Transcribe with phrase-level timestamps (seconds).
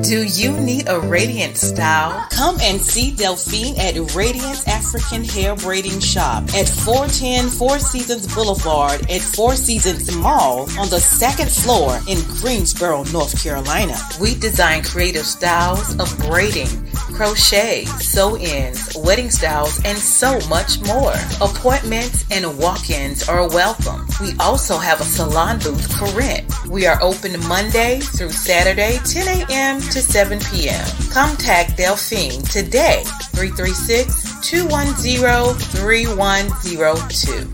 [0.00, 2.26] Do you need a radiant style?
[2.30, 9.02] Come and see Delphine at Radiance African Hair Braiding Shop at 410 Four Seasons Boulevard
[9.10, 13.94] at Four Seasons Mall on the second floor in Greensboro, North Carolina.
[14.18, 16.70] We design creative styles of braiding,
[17.12, 21.12] crochet, sew-ins, wedding styles, and so much more.
[21.42, 24.06] Appointments and walk-ins are welcome.
[24.22, 26.50] We also have a salon booth for rent.
[26.66, 29.81] We are open Monday through Saturday, 10 a.m.
[29.90, 30.86] to 7 p.m.
[31.10, 33.02] Contact Delphine today,
[33.34, 37.52] 336 210 3102.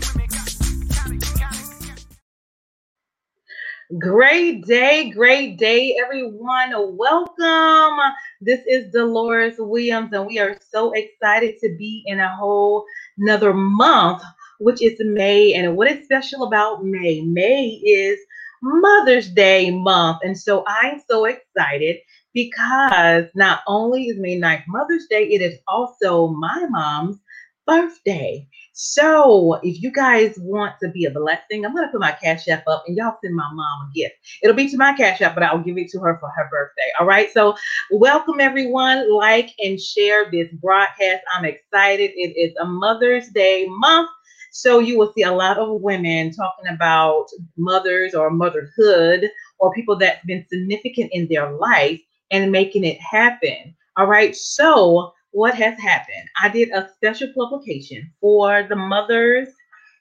[3.97, 6.95] Great day, great day, everyone.
[6.95, 7.97] Welcome.
[8.39, 12.85] This is Dolores Williams, and we are so excited to be in a whole
[13.17, 14.21] another month,
[14.59, 15.53] which is May.
[15.53, 17.21] And what is special about May?
[17.21, 18.19] May is
[18.61, 20.19] Mother's Day month.
[20.23, 21.97] And so I'm so excited
[22.33, 27.17] because not only is May 9th Mother's Day, it is also my mom's
[27.65, 28.47] birthday.
[28.73, 32.63] So if you guys want to be a blessing, I'm to put my Cash App
[32.67, 34.15] up and y'all send my mom a gift.
[34.41, 36.89] It'll be to my Cash App, but I'll give it to her for her birthday.
[36.99, 37.31] All right.
[37.31, 37.55] So
[37.91, 39.13] welcome everyone.
[39.13, 41.21] Like and share this broadcast.
[41.35, 42.11] I'm excited.
[42.15, 44.09] It is a Mother's Day month.
[44.51, 47.27] So you will see a lot of women talking about
[47.57, 52.01] mothers or motherhood or people that's been significant in their life
[52.31, 53.75] and making it happen.
[53.97, 54.35] All right.
[54.35, 56.27] So what has happened?
[56.41, 59.49] I did a special publication for the mothers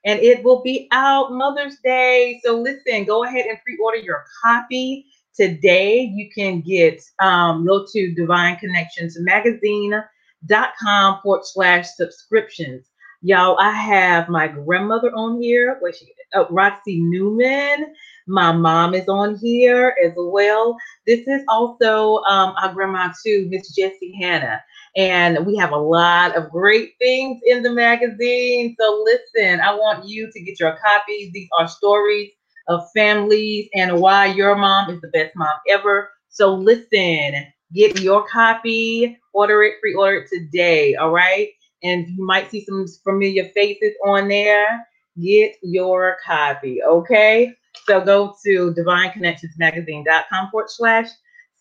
[0.04, 2.40] and it will be out Mother's Day.
[2.44, 6.00] So listen, go ahead and pre-order your copy today.
[6.00, 12.86] You can get um, go to Divine Connections Magazine.com forward slash subscriptions.
[13.22, 17.94] Y'all, I have my grandmother on here, where she uh, Roxie Newman.
[18.26, 20.76] My mom is on here as well.
[21.06, 24.62] This is also um, our grandma too, Miss Jessie Hannah.
[24.96, 28.76] And we have a lot of great things in the magazine.
[28.78, 31.32] So listen, I want you to get your copies.
[31.32, 32.30] These are stories
[32.68, 36.10] of families and why your mom is the best mom ever.
[36.28, 40.94] So listen, get your copy, order it, pre-order it today.
[40.96, 41.48] All right.
[41.82, 44.86] And you might see some familiar faces on there.
[45.20, 46.82] Get your copy.
[46.82, 47.52] Okay.
[47.86, 51.08] So go to divineconnectionsmagazine.com forward slash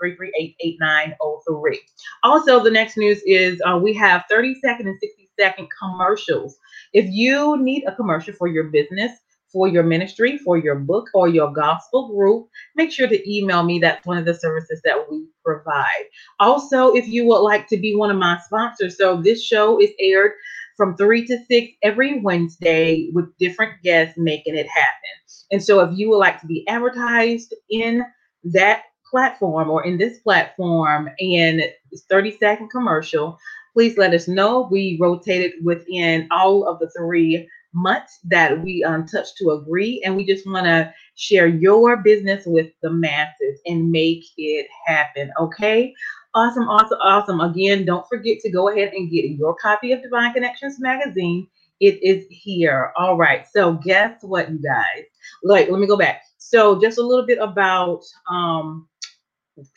[0.00, 1.76] 336-338-8903.
[2.22, 6.56] Also, the next news is uh, we have 30 second and 60 second commercials.
[6.92, 9.12] If you need a commercial for your business,
[9.52, 13.78] for your ministry, for your book, or your gospel group, make sure to email me.
[13.78, 16.04] That's one of the services that we provide.
[16.40, 19.90] Also, if you would like to be one of my sponsors, so this show is
[20.00, 20.32] aired
[20.76, 25.10] from 3 to 6 every Wednesday with different guests making it happen.
[25.50, 28.04] And so, if you would like to be advertised in
[28.44, 31.62] that platform or in this platform and
[32.10, 33.38] 30 second commercial,
[33.72, 34.68] please let us know.
[34.70, 40.02] We rotated within all of the three months that we um, touch to agree.
[40.04, 45.32] And we just want to share your business with the masses and make it happen.
[45.38, 45.94] Okay.
[46.34, 47.40] Awesome, awesome, awesome.
[47.40, 51.48] Again, don't forget to go ahead and get your copy of Divine Connections magazine.
[51.80, 52.92] It is here.
[52.96, 53.46] All right.
[53.50, 55.04] So guess what, you guys?
[55.42, 56.22] Like, let me go back.
[56.36, 58.88] So just a little bit about um,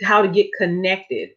[0.03, 1.29] how to get connected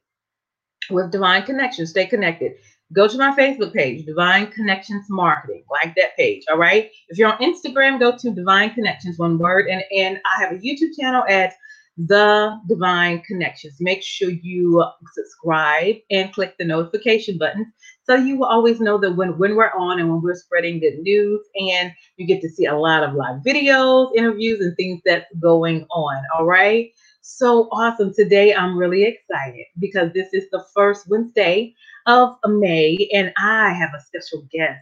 [0.90, 1.90] with Divine Connections.
[1.90, 2.54] Stay connected.
[2.94, 5.64] Go to my Facebook page, Divine Connections Marketing.
[5.70, 6.90] Like that page, all right?
[7.08, 9.66] If you're on Instagram, go to Divine Connections, one word.
[9.66, 11.54] And, and I have a YouTube channel at
[11.96, 13.76] The Divine Connections.
[13.80, 17.72] Make sure you subscribe and click the notification button
[18.04, 20.98] so you will always know that when, when we're on and when we're spreading good
[20.98, 25.24] news, and you get to see a lot of live videos, interviews, and things that's
[25.40, 26.22] going on.
[26.36, 26.90] All right.
[27.22, 28.12] So awesome.
[28.12, 31.74] Today I'm really excited because this is the first Wednesday
[32.06, 34.80] of May, and I have a special guest.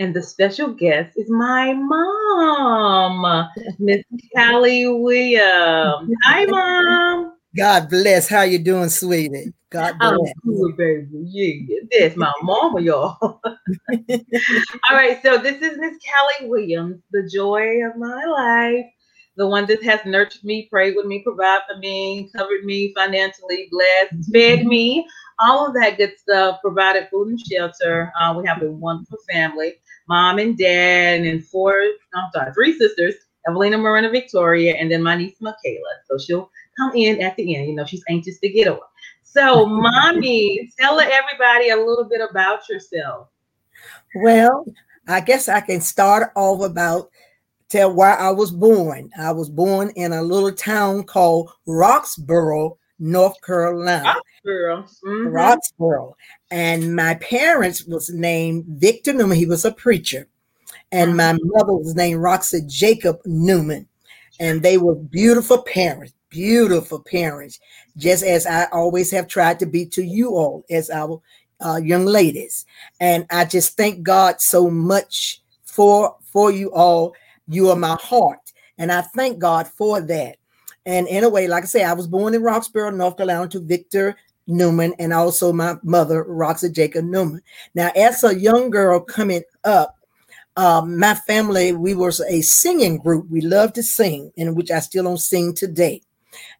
[0.00, 3.48] And the special guest is my mom,
[3.78, 4.04] Miss
[4.36, 6.10] Callie Williams.
[6.24, 7.34] Hi, mom.
[7.56, 8.28] God bless.
[8.28, 9.52] How you doing, sweetie?
[9.70, 10.12] God bless.
[10.12, 11.08] I'm cool, baby.
[11.12, 13.18] Yeah, that's my mama, y'all.
[13.40, 13.40] All
[14.92, 18.86] right, so this is Miss Callie Williams, the joy of my life,
[19.36, 23.68] the one that has nurtured me, prayed with me, provided for me, covered me financially,
[23.70, 25.06] blessed, fed me,
[25.40, 28.12] all of that good stuff, provided food and shelter.
[28.20, 29.74] Uh, we have a wonderful family,
[30.08, 31.80] mom and dad, and four,
[32.14, 33.14] I'm sorry, three sisters,
[33.48, 35.90] Evelina, Marina, Victoria, and then my niece, Michaela.
[36.08, 37.68] So she'll come in at the end.
[37.68, 38.78] You know, she's anxious to get on.
[39.22, 43.28] So, mommy, tell everybody a little bit about yourself.
[44.16, 44.64] Well,
[45.06, 47.10] I guess I can start off about
[47.68, 49.10] tell where I was born.
[49.18, 54.16] I was born in a little town called Roxboro, North Carolina.
[55.04, 56.08] Roxboro.
[56.08, 56.12] Mm-hmm.
[56.50, 59.36] And my parents was named Victor Newman.
[59.36, 60.28] He was a preacher.
[60.90, 63.86] And my mother was named Roxie Jacob Newman.
[64.40, 67.60] And they were beautiful parents beautiful parents,
[67.96, 71.20] just as I always have tried to be to you all as our
[71.60, 72.66] uh, young ladies.
[73.00, 77.14] And I just thank God so much for for you all.
[77.48, 80.36] You are my heart, and I thank God for that.
[80.86, 83.60] And in a way, like I say, I was born in Roxboro, North Carolina, to
[83.60, 84.16] Victor
[84.46, 87.42] Newman, and also my mother, Roxie Jacob Newman.
[87.74, 89.96] Now, as a young girl coming up,
[90.56, 93.28] um, my family, we was a singing group.
[93.30, 96.02] We loved to sing, in which I still don't sing today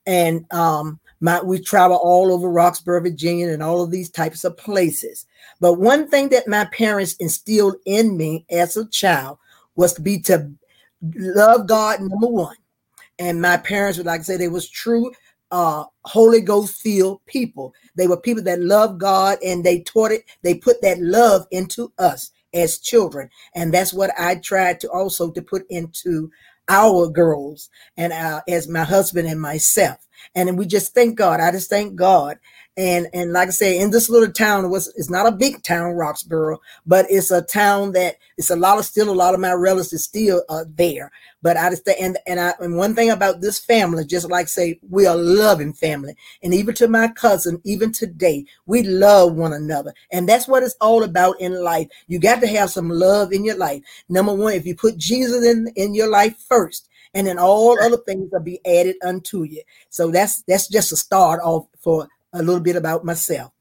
[0.07, 4.57] and um, my, we travel all over Roxboro, Virginia, and all of these types of
[4.57, 5.27] places.
[5.61, 9.39] But one thing that my parents instilled in me as a child
[9.77, 10.51] was to be to
[11.15, 12.57] love God, number one.
[13.19, 15.13] And my parents would like to say they was true
[15.51, 17.75] uh, Holy Ghost filled people.
[17.97, 21.93] They were people that loved God and they taught it, they put that love into
[21.99, 23.29] us as children.
[23.55, 26.31] And that's what I tried to also to put into
[26.69, 30.07] our girls and uh, as my husband and myself.
[30.35, 31.41] And we just thank God.
[31.41, 32.39] I just thank God.
[32.79, 35.95] And and like I say, in this little town, was it's not a big town,
[35.95, 39.53] Roxboro, but it's a town that it's a lot of still a lot of my
[39.53, 41.11] relatives still uh, there.
[41.43, 44.79] But I just and and I and one thing about this family, just like say,
[44.89, 49.93] we are loving family, and even to my cousin, even today, we love one another,
[50.13, 51.89] and that's what it's all about in life.
[52.07, 53.83] You got to have some love in your life.
[54.09, 57.97] Number one, if you put Jesus in in your life first, and then all other
[57.97, 59.63] things will be added unto you.
[59.91, 63.53] So that's that's just a start off for a little bit about myself.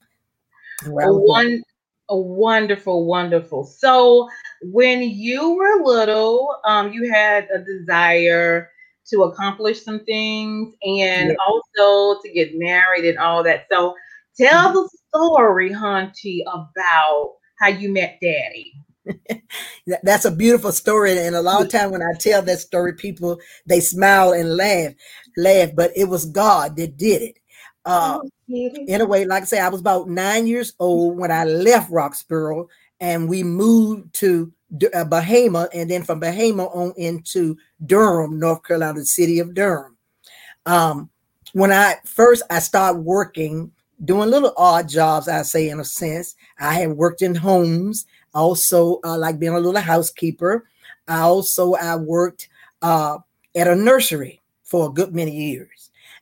[0.86, 1.64] One,
[2.10, 3.66] a wonderful, wonderful.
[3.66, 4.30] So
[4.62, 8.70] when you were little, um, you had a desire
[9.10, 13.68] to accomplish some things and also to get married and all that.
[13.72, 13.96] So
[14.38, 14.74] tell mm-hmm.
[14.74, 18.74] the story, Hunty, about how you met Daddy.
[20.04, 23.40] That's a beautiful story, and a lot of time when I tell that story, people
[23.66, 24.94] they smile and laugh,
[25.38, 25.70] laugh.
[25.74, 27.40] But it was God that did it.
[27.86, 28.20] Uh,
[28.50, 31.92] in a way, like I say, I was about nine years old when I left
[31.92, 32.68] Roxboro,
[33.00, 34.52] and we moved to
[34.94, 39.98] uh, Bahama, and then from Bahama on into Durham, North Carolina, the city of Durham.
[40.66, 41.10] Um,
[41.54, 43.72] when I first I started working,
[44.04, 46.36] doing little odd jobs, I say in a sense.
[46.60, 50.68] I had worked in homes, also uh, like being a little housekeeper.
[51.08, 52.50] I also I worked
[52.82, 53.20] uh,
[53.56, 55.77] at a nursery for a good many years.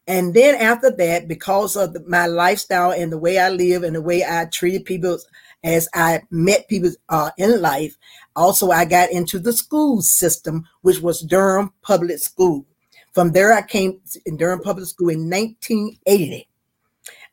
[0.07, 3.95] And then after that, because of the, my lifestyle and the way I live and
[3.95, 5.17] the way I treated people
[5.63, 7.97] as I met people uh, in life,
[8.35, 12.65] also I got into the school system, which was Durham Public School.
[13.13, 16.47] From there, I came in Durham Public School in 1980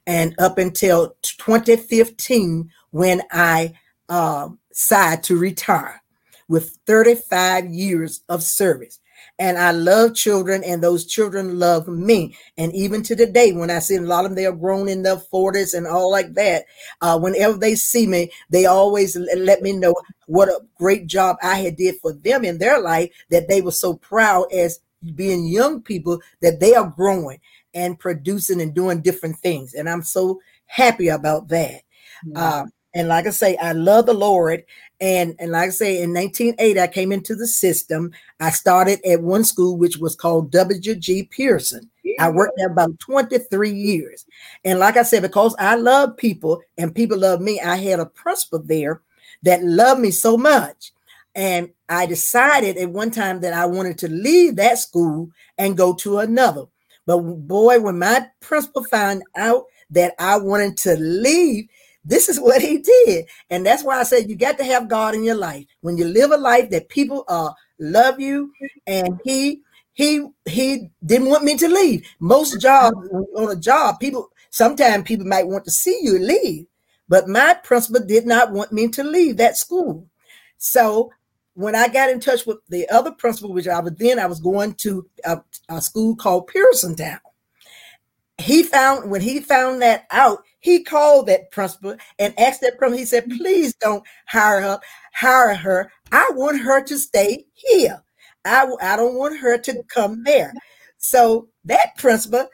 [0.07, 3.75] and up until 2015 when I
[4.09, 6.02] uh, decided to retire
[6.49, 8.99] with 35 years of service
[9.39, 12.37] and I love children, and those children love me.
[12.57, 14.89] And even to the day, when I see a lot of them, they are grown
[14.89, 16.65] in their 40s and all like that.
[17.01, 19.95] Uh, whenever they see me, they always let me know
[20.27, 23.11] what a great job I had did for them in their life.
[23.31, 24.81] That they were so proud as
[25.15, 27.41] being young people that they are growing
[27.75, 29.75] and producing and doing different things.
[29.75, 31.83] And I'm so happy about that.
[32.37, 34.65] Uh, And like I say, I love the Lord.
[35.01, 38.13] And, and like I say, in 1980, I came into the system.
[38.39, 41.25] I started at one school, which was called W.G.
[41.25, 41.91] Pearson.
[42.19, 44.27] I worked there about 23 years.
[44.65, 48.07] And like I said, because I love people and people love me, I had a
[48.07, 49.01] principal there
[49.43, 50.93] that loved me so much.
[51.35, 55.95] And I decided at one time that I wanted to leave that school and go
[55.95, 56.65] to another.
[57.07, 61.69] But boy, when my principal found out that I wanted to leave,
[62.04, 63.26] this is what he did.
[63.50, 65.66] And that's why I said you got to have God in your life.
[65.80, 68.52] When you live a life that people uh love you
[68.87, 72.06] and he he he didn't want me to leave.
[72.18, 72.97] Most jobs
[73.37, 76.66] on a job, people sometimes people might want to see you leave,
[77.09, 80.06] but my principal did not want me to leave that school.
[80.59, 81.11] So
[81.54, 84.40] when I got in touch with the other principal, which I was then I was
[84.40, 87.21] going to a, a school called Pearsontown.
[88.38, 92.99] He found when he found that out, he called that principal and asked that principal.
[92.99, 94.81] He said, "Please don't hire her.
[95.12, 95.92] Hire her.
[96.11, 98.02] I want her to stay here.
[98.45, 100.54] I I don't want her to come there."
[100.99, 102.49] So that principal,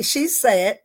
[0.00, 0.80] she said,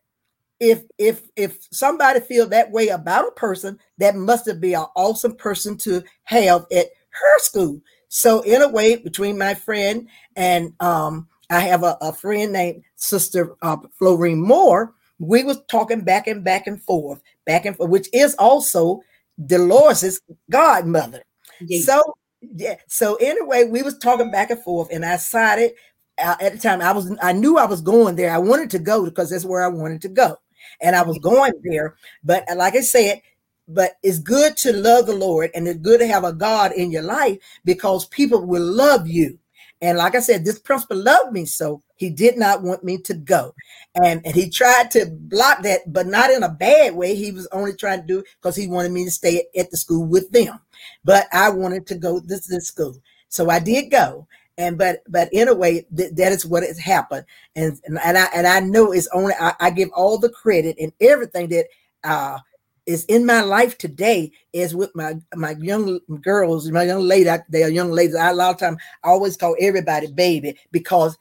[0.60, 5.36] if if if somebody feel that way about a person, that must be an awesome
[5.36, 7.82] person to have at her school.
[8.08, 12.84] So in a way, between my friend and um, I have a, a friend named
[12.96, 17.89] Sister uh, Florine Moore, we was talking back and back and forth, back and forth,
[17.89, 19.01] which is also
[19.43, 21.24] Dolores's godmother.
[21.69, 22.01] So
[22.41, 25.72] yeah, so anyway, we was talking back and forth, and I decided
[26.17, 28.31] uh, at the time I was I knew I was going there.
[28.31, 30.38] I wanted to go because that's where I wanted to go,
[30.81, 31.95] and I was going there.
[32.24, 33.22] But uh, like I said,
[33.67, 36.91] but it's good to love the Lord and it's good to have a God in
[36.91, 39.39] your life because people will love you.
[39.86, 43.13] And like I said, this principal loved me, so he did not want me to
[43.13, 43.54] go.
[43.94, 47.13] And, and he tried to block that, but not in a bad way.
[47.13, 49.77] He was only trying to do it because he wanted me to stay at the
[49.77, 50.60] school with them.
[51.04, 53.00] But I wanted to go this this school.
[53.30, 54.27] So I did go.
[54.58, 57.25] And but but in a way th- that is what has happened.
[57.56, 60.77] And, and and I and I know it's only I, I give all the credit
[60.80, 61.68] and everything that
[62.04, 62.39] uh
[62.86, 67.30] is in my life today is with my my young girls, my young lady.
[67.50, 68.15] They are young ladies.
[68.15, 71.18] I, a lot of time I always call everybody baby because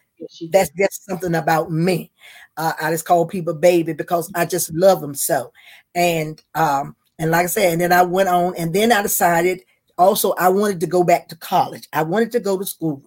[0.51, 2.11] that's just something about me.
[2.57, 5.53] Uh, I just call people baby because I just love them so.
[5.95, 9.63] And um and like I said, and then I went on, and then I decided
[9.97, 11.89] also I wanted to go back to college.
[11.93, 13.03] I wanted to go to school,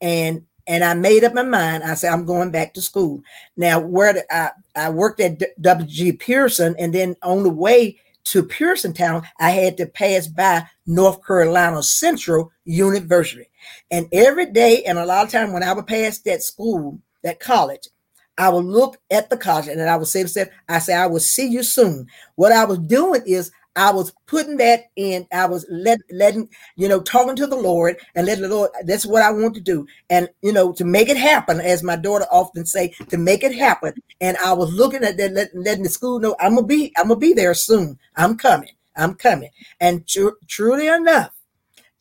[0.00, 1.82] and and I made up my mind.
[1.82, 3.22] I said, I'm going back to school.
[3.56, 6.12] Now, where do I, I worked at W.G.
[6.12, 11.82] Pearson, and then on the way to Pearsontown, I had to pass by North Carolina
[11.82, 13.48] Central University.
[13.90, 17.40] And every day, and a lot of time when I would pass that school, that
[17.40, 17.88] college,
[18.36, 21.06] I would look at the college and I would say to myself, I say, I
[21.06, 22.06] will see you soon.
[22.36, 25.26] What I was doing is I was putting that in.
[25.32, 29.06] I was let, letting, you know, talking to the Lord and letting the Lord, that's
[29.06, 29.86] what I want to do.
[30.10, 33.54] And, you know, to make it happen, as my daughter often say, to make it
[33.54, 33.94] happen.
[34.20, 36.92] And I was looking at that, letting, letting the school know I'm going to be,
[36.96, 37.98] I'm going to be there soon.
[38.16, 38.70] I'm coming.
[38.96, 39.50] I'm coming.
[39.80, 41.30] And tr- truly enough,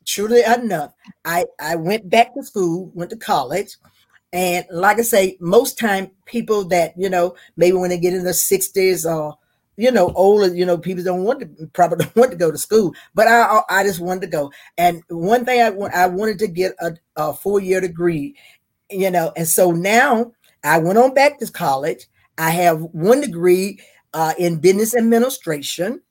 [0.05, 0.93] truly enough,
[1.25, 3.77] I, I went back to school, went to college.
[4.33, 8.23] And like I say, most time people that, you know, maybe when they get in
[8.23, 9.37] their 60s or
[9.77, 12.57] you know, older, you know, people don't want to probably don't want to go to
[12.57, 14.51] school, but I I just wanted to go.
[14.77, 18.35] And one thing I want I wanted to get a, a four year degree,
[18.89, 22.07] you know, and so now I went on back to college.
[22.37, 23.79] I have one degree
[24.13, 26.01] uh, in business administration,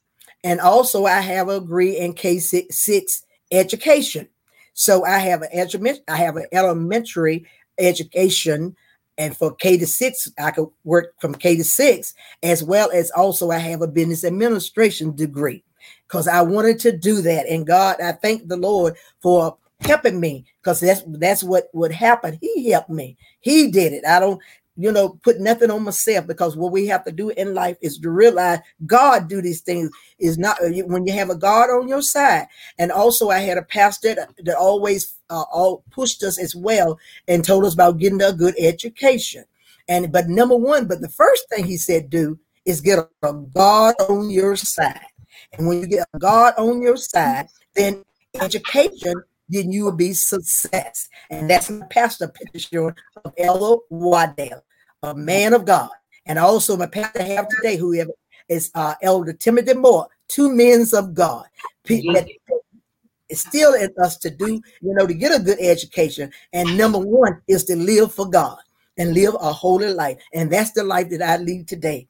[0.44, 4.28] and also I have a degree in K six education.
[4.74, 7.46] So I have an I have an elementary
[7.78, 8.76] education
[9.18, 13.10] and for K to six, I could work from K to six, as well as
[13.10, 15.64] also I have a business administration degree
[16.06, 17.46] because I wanted to do that.
[17.46, 22.38] And God, I thank the Lord for helping me because that's that's what would happen.
[22.40, 23.16] He helped me.
[23.40, 24.06] He did it.
[24.06, 24.40] I don't
[24.76, 27.98] you know, put nothing on myself because what we have to do in life is
[27.98, 31.88] to realize God do these things is not uh, when you have a God on
[31.88, 32.46] your side.
[32.78, 37.44] And also, I had a pastor that, always uh, all pushed us as well and
[37.44, 39.44] told us about getting a good education.
[39.88, 43.94] And but number one, but the first thing he said do is get a God
[44.08, 45.06] on your side.
[45.52, 48.04] And when you get a God on your side, then
[48.34, 49.14] education
[49.48, 51.08] then you will be success.
[51.30, 54.64] And that's my pastor picture of Ella Waddell
[55.02, 55.90] a man of God.
[56.26, 57.92] And also my pastor have today, who
[58.48, 61.46] is uh, Elder Timothy Moore, two men of God.
[63.28, 66.30] It's still in us to do, you know, to get a good education.
[66.52, 68.58] And number one is to live for God
[68.98, 70.18] and live a holy life.
[70.32, 72.08] And that's the life that I lead today.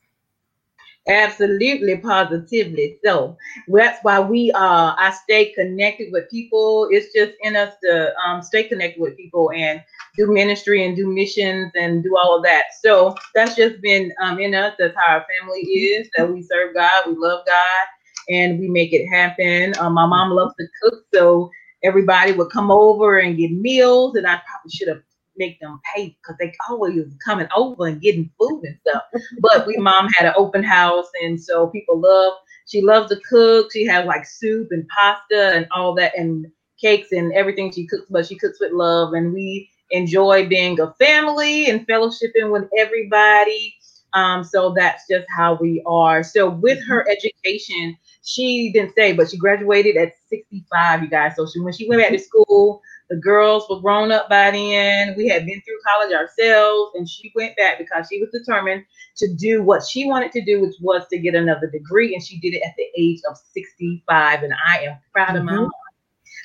[1.09, 2.99] Absolutely, positively.
[3.05, 3.37] So
[3.69, 6.89] that's why we uh I stay connected with people.
[6.91, 9.81] It's just in us to um stay connected with people and
[10.17, 12.65] do ministry and do missions and do all of that.
[12.83, 14.75] So that's just been um in us.
[14.81, 16.09] That's how our family is.
[16.17, 17.87] That we serve God, we love God,
[18.29, 19.75] and we make it happen.
[19.79, 21.51] Um, my mom loves to cook, so
[21.85, 25.03] everybody would come over and get meals, and I probably should have
[25.39, 29.03] make them pay because they always coming over and getting food and stuff.
[29.41, 32.35] But we mom had an open house, and so people love.
[32.67, 33.73] She loves to cook.
[33.73, 36.47] She has like soup and pasta and all that, and
[36.81, 38.07] cakes and everything she cooks.
[38.11, 43.77] But she cooks with love, and we enjoy being a family and fellowshipping with everybody.
[44.13, 46.23] Um, so that's just how we are.
[46.23, 47.11] So with her mm-hmm.
[47.11, 51.35] education, she didn't say, but she graduated at 65, you guys.
[51.37, 55.15] So she, when she went back to school, the girls were grown up by then.
[55.17, 58.85] We had been through college ourselves, and she went back because she was determined
[59.19, 62.15] to do what she wanted to do, which was to get another degree.
[62.15, 64.43] And she did it at the age of 65.
[64.43, 65.37] And I am proud mm-hmm.
[65.37, 65.63] of my mm-hmm.
[65.63, 65.71] mom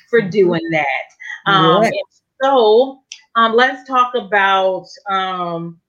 [0.08, 0.30] for mm-hmm.
[0.30, 1.50] doing that.
[1.50, 1.84] Um,
[2.42, 3.02] so
[3.34, 5.80] um, let's talk about um,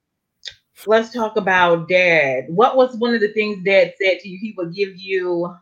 [0.87, 2.45] let's talk about dad.
[2.47, 4.39] What was one of the things dad said to you?
[4.39, 5.55] He would give you.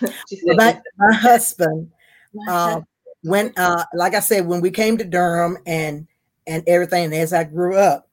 [0.44, 1.90] my, my husband.
[2.48, 2.80] Uh,
[3.24, 6.06] when uh like I said, when we came to Durham and
[6.46, 8.08] and everything, and as I grew up,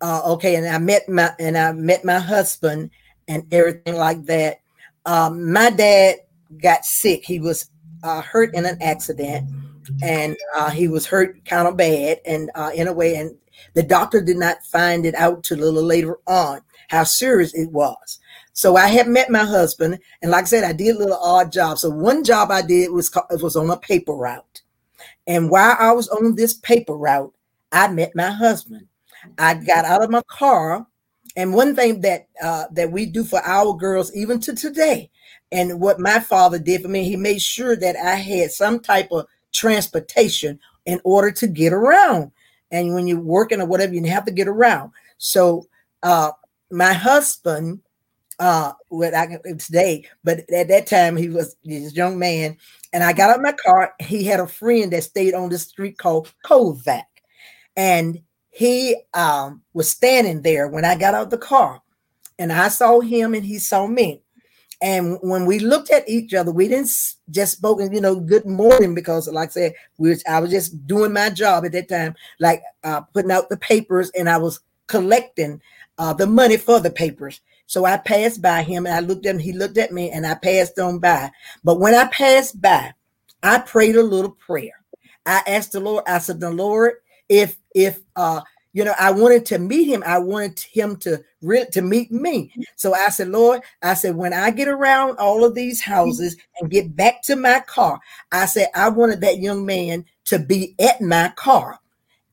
[0.00, 2.90] uh, okay, and I met my and I met my husband
[3.28, 4.60] and everything like that.
[5.04, 6.16] Um, my dad
[6.60, 7.24] got sick.
[7.24, 7.70] He was
[8.02, 9.48] uh, hurt in an accident,
[10.02, 13.36] and uh, he was hurt kind of bad, and uh, in a way, and
[13.74, 17.70] the doctor did not find it out till a little later on how serious it
[17.70, 18.18] was.
[18.56, 21.52] So I had met my husband, and like I said, I did a little odd
[21.52, 21.76] job.
[21.78, 24.62] So one job I did was was on a paper route,
[25.26, 27.34] and while I was on this paper route,
[27.70, 28.88] I met my husband.
[29.38, 30.86] I got out of my car,
[31.36, 35.10] and one thing that uh, that we do for our girls, even to today,
[35.52, 39.08] and what my father did for me, he made sure that I had some type
[39.12, 42.32] of transportation in order to get around.
[42.70, 44.92] And when you're working or whatever, you have to get around.
[45.18, 45.68] So
[46.02, 46.32] uh,
[46.70, 47.82] my husband
[48.38, 52.56] uh what I today, but at that time he was this young man,
[52.92, 53.94] and I got out my car.
[54.00, 57.04] He had a friend that stayed on the street called Kovac,
[57.76, 58.20] and
[58.50, 61.82] he um was standing there when I got out the car,
[62.38, 64.22] and I saw him and he saw me.
[64.82, 66.90] And when we looked at each other, we didn't
[67.30, 70.86] just spoke, you know, good morning because, like I said, we was, I was just
[70.86, 74.60] doing my job at that time, like uh, putting out the papers, and I was
[74.86, 75.62] collecting
[75.98, 77.40] uh, the money for the papers.
[77.66, 79.40] So I passed by him and I looked at him.
[79.40, 81.30] He looked at me and I passed on by.
[81.64, 82.92] But when I passed by,
[83.42, 84.72] I prayed a little prayer.
[85.24, 86.94] I asked the Lord, I said, the Lord,
[87.28, 88.40] if, if, uh,
[88.76, 90.02] you know, I wanted to meet him.
[90.04, 92.52] I wanted him to really to meet me.
[92.76, 96.70] So I said, Lord, I said, when I get around all of these houses and
[96.70, 97.98] get back to my car,
[98.32, 101.78] I said, I wanted that young man to be at my car.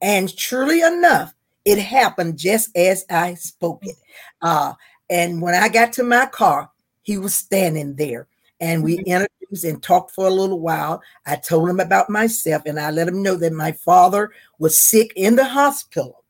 [0.01, 3.95] And truly enough, it happened just as I spoke it.
[4.41, 4.73] Uh,
[5.09, 6.69] and when I got to my car,
[7.01, 8.27] he was standing there.
[8.59, 9.11] And we mm-hmm.
[9.11, 11.01] introduced and talked for a little while.
[11.25, 15.11] I told him about myself and I let him know that my father was sick
[15.15, 16.23] in the hospital.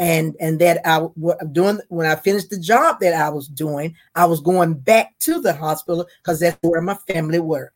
[0.00, 3.96] And, and that I was doing when I finished the job that I was doing,
[4.14, 7.72] I was going back to the hospital because that's where my family were.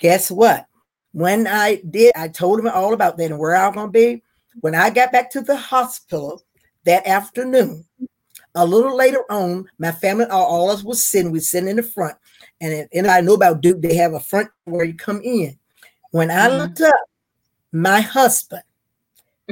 [0.00, 0.66] Guess what?
[1.12, 3.90] When I did, I told him all about that and where I was going to
[3.90, 4.22] be.
[4.60, 6.42] When I got back to the hospital
[6.84, 7.86] that afternoon,
[8.54, 11.82] a little later on, my family, all, all us was sitting, we sitting in the
[11.82, 12.16] front.
[12.60, 15.58] And, and I know about Duke, they have a front where you come in.
[16.10, 16.58] When I mm-hmm.
[16.58, 16.94] looked up,
[17.72, 18.62] my husband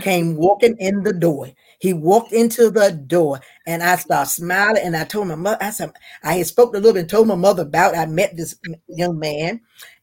[0.01, 1.49] came walking in the door.
[1.81, 5.71] He walked into the door and I started smiling and I told my mother, I
[5.71, 8.57] said, I had spoken a little bit and told my mother about I met this
[8.89, 9.61] young man.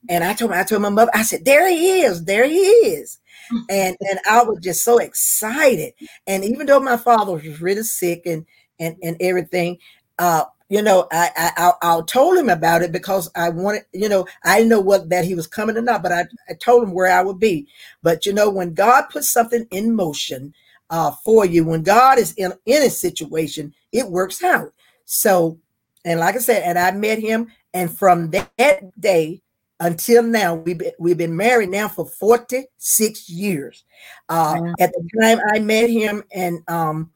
[0.07, 3.19] And I told I told my mother, I said, there he is, there he is.
[3.69, 5.93] And and I was just so excited.
[6.25, 8.43] And even though my father was really sick and
[8.79, 9.77] and and everything.
[10.17, 14.09] Uh, you know, I, I I, I told him about it because I wanted, you
[14.09, 16.83] know, I didn't know what that he was coming or not, but I, I told
[16.83, 17.67] him where I would be.
[18.01, 20.53] But you know, when God puts something in motion
[20.89, 24.73] uh, for you, when God is in in a situation, it works out.
[25.05, 25.59] So,
[26.03, 29.41] and like I said, and I met him, and from that day
[29.79, 33.83] until now, we've been, we've been married now for forty six years.
[34.29, 37.11] Uh, At the time I met him, and um,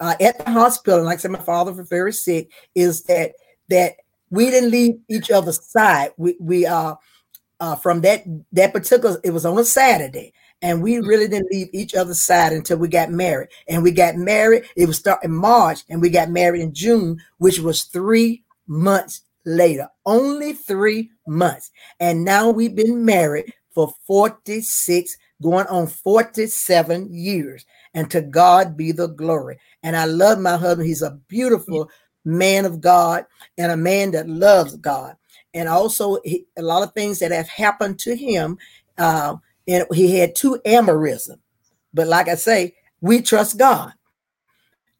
[0.00, 3.32] uh, at the hospital, and like I said, my father was very sick, is that
[3.68, 3.96] that
[4.30, 6.12] we didn't leave each other's side.
[6.16, 6.94] We we uh,
[7.60, 10.32] uh from that that particular it was on a Saturday,
[10.62, 13.48] and we really didn't leave each other's side until we got married.
[13.68, 14.64] And we got married.
[14.74, 19.22] It was start in March, and we got married in June, which was three months
[19.44, 19.88] later.
[20.06, 27.12] Only three months, and now we've been married for forty six, going on forty seven
[27.12, 27.66] years.
[27.94, 29.58] And to God be the glory.
[29.82, 30.86] And I love my husband.
[30.86, 31.90] He's a beautiful
[32.24, 33.24] man of God
[33.58, 35.16] and a man that loves God.
[35.54, 38.58] And also, he, a lot of things that have happened to him.
[38.96, 41.38] Uh, and he had two aneurysm.
[41.92, 43.92] But like I say, we trust God.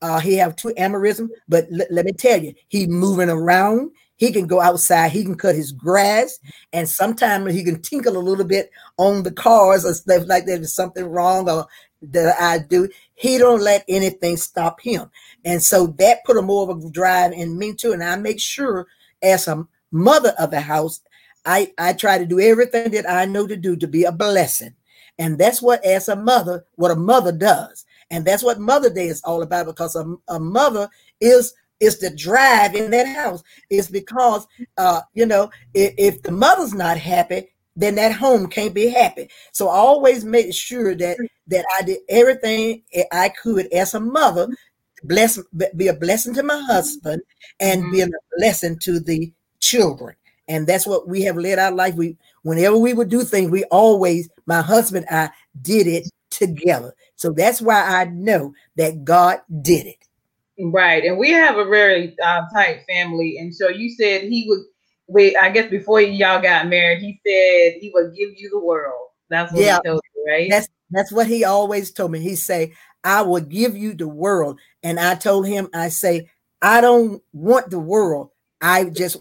[0.02, 3.90] Uh, he have two aneurysm, but l- let me tell you, he moving around.
[4.16, 5.12] He can go outside.
[5.12, 6.38] He can cut his grass,
[6.72, 10.60] and sometimes he can tinkle a little bit on the cars or stuff like that.
[10.60, 11.66] If something wrong or
[12.02, 15.10] that I do, he don't let anything stop him.
[15.44, 17.92] And so that put a more of a drive in me too.
[17.92, 18.86] And I make sure,
[19.22, 21.00] as a mother of the house,
[21.44, 24.74] I, I try to do everything that I know to do to be a blessing.
[25.18, 27.84] And that's what, as a mother, what a mother does.
[28.10, 30.88] And that's what Mother Day is all about because a, a mother
[31.20, 33.42] is is the drive in that house.
[33.70, 37.48] Is because uh, you know, if, if the mother's not happy,
[37.80, 39.28] then that home can't be happy.
[39.52, 41.16] So I always made sure that
[41.48, 44.48] that I did everything I could as a mother,
[45.04, 45.38] bless
[45.76, 47.22] be a blessing to my husband
[47.58, 47.92] and mm-hmm.
[47.92, 50.14] be a blessing to the children
[50.50, 51.94] and that's what we have led our life.
[51.94, 56.92] We, whenever we would do things, we always, my husband, and I did it together.
[57.14, 60.08] So that's why I know that God did it.
[60.58, 64.60] Right, and we have a very uh, tight family, and so you said he would.
[65.10, 69.08] Wait, I guess before y'all got married, he said he would give you the world.
[69.28, 70.48] That's what yeah, he told you, right?
[70.48, 72.20] That's that's what he always told me.
[72.20, 76.30] He say, "I will give you the world," and I told him, I say,
[76.62, 78.30] "I don't want the world.
[78.60, 79.20] I just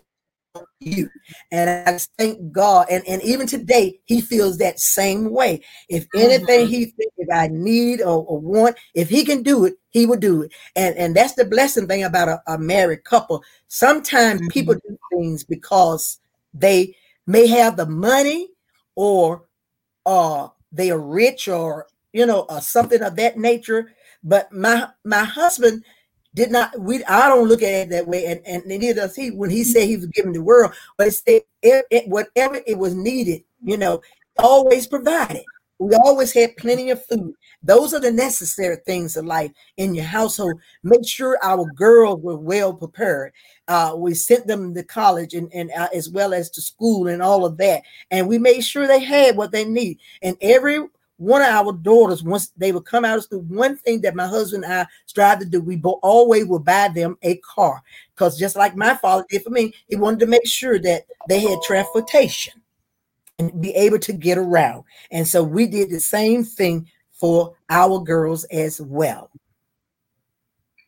[0.80, 1.10] you.
[1.52, 2.88] And I thank God.
[2.90, 5.62] And, and even today, he feels that same way.
[5.90, 6.72] If anything mm-hmm.
[6.72, 10.18] he thinks if I need or, or, want, if he can do it, he will
[10.18, 10.52] do it.
[10.76, 13.44] And and that's the blessing thing about a, a married couple.
[13.68, 14.50] Sometimes mm-hmm.
[14.50, 16.20] people do things because
[16.54, 16.96] they
[17.28, 18.50] may have the money
[18.96, 19.46] or
[20.06, 23.92] uh they are rich or you know or something of that nature.
[24.24, 25.84] But my my husband
[26.36, 29.32] did not we I don't look at it that way, and, and neither does he
[29.32, 32.78] when he said he was giving the world, but it said it, it, whatever it
[32.78, 34.02] was needed, you know,
[34.38, 35.44] always provided.
[35.80, 37.34] We always had plenty of food.
[37.64, 40.60] Those are the necessary things of life in your household.
[40.84, 43.32] Make sure our girls were well prepared.
[43.70, 47.22] Uh, we sent them to college and, and uh, as well as to school and
[47.22, 47.84] all of that.
[48.12, 50.00] And we made sure they had what they need.
[50.22, 50.86] And every
[51.20, 54.26] one of our daughters, once they would come out of school, one thing that my
[54.26, 57.84] husband and I strive to do, we both always would buy them a car.
[58.16, 61.42] Because just like my father did for me, he wanted to make sure that they
[61.42, 62.62] had transportation
[63.38, 64.86] and be able to get around.
[65.12, 69.30] And so we did the same thing for our girls as well.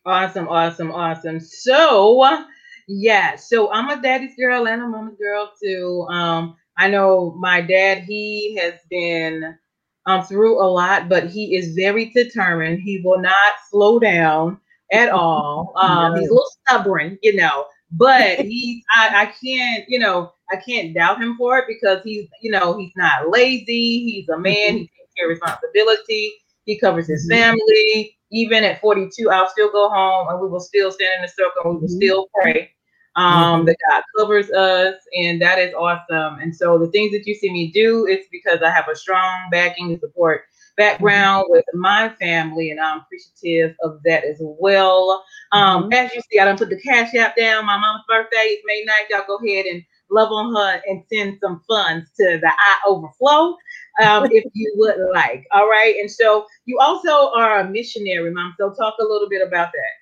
[0.06, 1.40] Awesome, awesome, awesome.
[1.40, 2.46] So,
[2.88, 6.06] yeah, so I'm a daddy's girl and a mama's girl too.
[6.08, 9.58] Um, I know my dad, he has been
[10.06, 12.80] um, through a lot, but he is very determined.
[12.82, 14.58] He will not slow down
[14.92, 15.72] at all.
[15.82, 20.56] Um, he's a little stubborn, you know, but he, I, I can't, you know, I
[20.56, 24.04] can't doubt him for it because he's, you know, he's not lazy.
[24.04, 24.54] He's a man.
[24.54, 24.76] Mm-hmm.
[24.78, 26.32] He takes care of responsibility.
[26.66, 27.40] He covers his mm-hmm.
[27.40, 28.16] family.
[28.30, 31.70] Even at 42, I'll still go home and we will still stand in the circle
[31.70, 31.96] and we will mm-hmm.
[31.96, 32.70] still pray
[33.16, 33.66] um, mm-hmm.
[33.66, 36.38] that God covers us, and that is awesome.
[36.40, 39.48] And so the things that you see me do, it's because I have a strong
[39.50, 40.42] backing and support
[40.76, 41.52] background mm-hmm.
[41.52, 45.24] with my family, and I'm appreciative of that as well.
[45.52, 45.92] Um, mm-hmm.
[45.92, 47.66] As you see, I don't put the cash app down.
[47.66, 49.10] My mom's birthday is May 9th.
[49.10, 53.56] Y'all go ahead and love on her and send some funds to the I Overflow.
[54.02, 55.46] Um, if you would like.
[55.50, 55.94] All right.
[56.00, 58.54] And so you also are a missionary, mom.
[58.58, 60.01] So talk a little bit about that.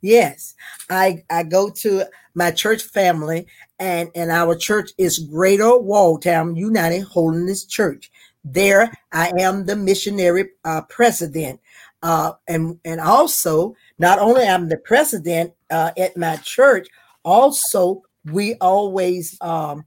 [0.00, 0.54] Yes,
[0.90, 3.46] I I go to my church family,
[3.80, 8.10] and and our church is Greater Walltown United Holiness Church.
[8.44, 11.60] There, I am the missionary uh, president,
[12.02, 16.86] uh, and and also not only I'm the president uh, at my church,
[17.24, 19.84] also we always um,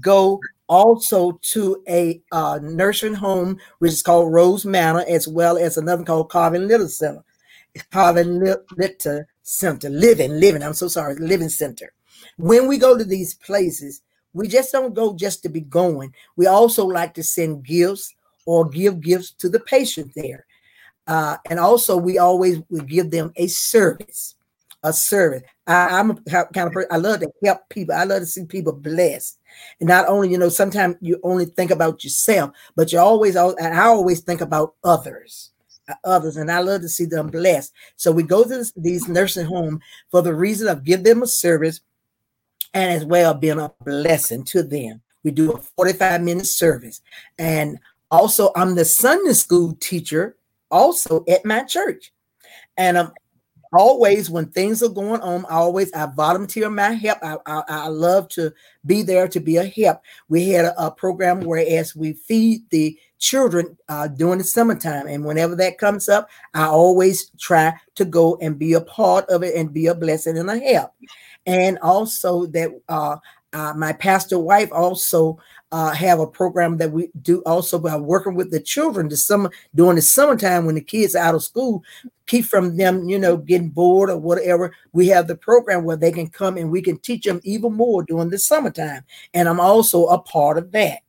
[0.00, 5.76] go also to a uh, nursing home which is called Rose Manor, as well as
[5.76, 7.22] another called Carvin Little Center.
[7.90, 10.62] Carvin Little Center, living, living.
[10.62, 11.92] I'm so sorry, living center.
[12.36, 14.02] When we go to these places,
[14.32, 16.14] we just don't go just to be going.
[16.36, 18.14] We also like to send gifts
[18.46, 20.46] or give gifts to the patient there.
[21.06, 24.36] Uh, and also, we always we give them a service.
[24.84, 25.42] a service.
[25.66, 27.94] I, am a kind of person, I love to help people.
[27.94, 29.38] I love to see people blessed.
[29.78, 33.74] And not only, you know, sometimes you only think about yourself, but you always, and
[33.74, 35.51] I always think about others
[35.88, 37.72] Uh, others and I love to see them blessed.
[37.96, 41.80] So we go to these nursing home for the reason of give them a service
[42.72, 45.02] and as well being a blessing to them.
[45.24, 47.00] We do a 45 minute service.
[47.38, 47.78] And
[48.10, 50.36] also I'm the Sunday school teacher
[50.70, 52.12] also at my church.
[52.76, 53.10] And I'm
[53.72, 57.18] always when things are going on, I always I volunteer my help.
[57.22, 58.52] I, I, I love to
[58.84, 60.00] be there to be a help.
[60.28, 65.06] We had a, a program where as we feed the children uh, during the summertime,
[65.06, 69.42] and whenever that comes up, I always try to go and be a part of
[69.42, 70.92] it and be a blessing and a help.
[71.46, 73.16] And also that uh,
[73.52, 75.38] uh, my pastor wife also
[75.72, 79.50] uh, have a program that we do also by working with the children the summer
[79.74, 81.82] during the summertime when the kids out of school
[82.26, 86.12] keep from them you know getting bored or whatever we have the program where they
[86.12, 89.02] can come and we can teach them even more during the summertime.
[89.32, 91.00] And i'm also a part of that.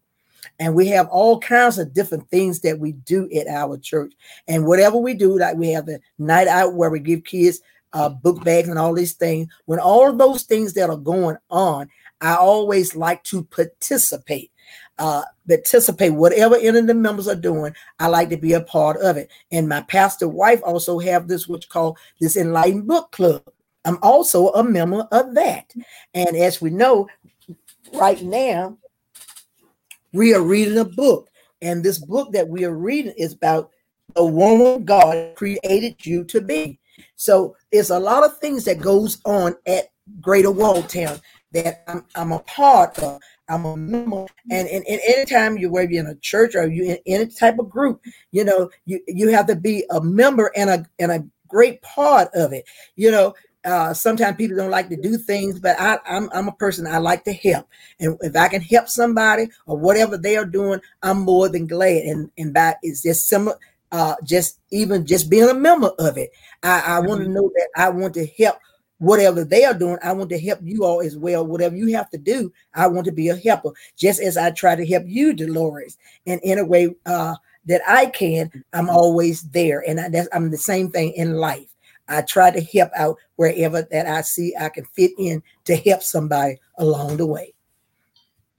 [0.59, 4.13] And we have all kinds of different things that we do at our church.
[4.47, 7.59] And whatever we do like we have the night out where we give kids
[7.91, 9.47] uh, book bags and all these things.
[9.65, 11.89] When all of those things that are going on
[12.23, 14.49] i always like to participate
[14.99, 17.73] uh, participate whatever any of the members are doing.
[17.99, 19.29] I like to be a part of it.
[19.51, 23.43] And my pastor wife also have this which called this enlightened book club.
[23.85, 25.73] I'm also a member of that.
[26.13, 27.07] And as we know,
[27.93, 28.77] right now,
[30.13, 31.29] we are reading a book.
[31.61, 33.71] And this book that we are reading is about
[34.15, 36.79] the woman God created you to be.
[37.15, 39.89] So it's a lot of things that goes on at
[40.21, 41.19] Greater Walltown
[41.53, 43.21] that I'm, I'm a part of.
[43.49, 46.85] I'm a member, and, and, and anytime you whether you're in a church or you
[46.85, 48.01] in any type of group,
[48.31, 52.29] you know, you you have to be a member and a and a great part
[52.33, 52.65] of it.
[52.95, 53.33] You know,
[53.65, 56.99] uh, sometimes people don't like to do things, but I, I'm I'm a person I
[56.99, 57.67] like to help,
[57.99, 62.03] and if I can help somebody or whatever they are doing, I'm more than glad.
[62.03, 63.57] And and that is just similar.
[63.91, 66.31] Uh, just even just being a member of it,
[66.63, 67.35] I, I want to mm-hmm.
[67.35, 68.57] know that I want to help
[69.03, 71.45] whatever they are doing, I want to help you all as well.
[71.45, 74.75] Whatever you have to do, I want to be a helper, just as I try
[74.75, 75.97] to help you, Dolores.
[76.25, 77.35] And in a way uh,
[77.65, 79.83] that I can, I'm always there.
[79.85, 81.67] And I, I'm the same thing in life.
[82.07, 86.01] I try to help out wherever that I see I can fit in to help
[86.01, 87.53] somebody along the way.